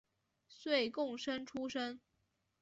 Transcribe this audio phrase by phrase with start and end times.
[0.49, 2.01] 岁贡生出身。